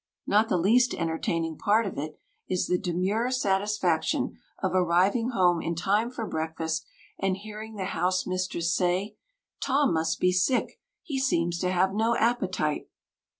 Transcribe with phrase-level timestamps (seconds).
[0.25, 2.17] Not the least entertaining part of it
[2.49, 6.87] is the demure satisfaction of arriving home in time for breakfast
[7.19, 9.15] and hearing the house mistress say:
[9.61, 12.89] "Tom must be sick; he seems to have no appetite."